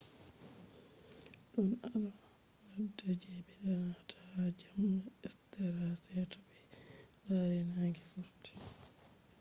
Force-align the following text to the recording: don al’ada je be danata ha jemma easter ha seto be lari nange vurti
don 1.51 1.69
al’ada 1.93 3.09
je 3.21 3.31
be 3.45 3.53
danata 3.63 4.15
ha 4.31 4.43
jemma 4.59 4.95
easter 5.25 5.71
ha 5.79 5.87
seto 6.05 6.39
be 6.49 6.55
lari 7.29 7.59
nange 7.73 8.03
vurti 8.11 8.51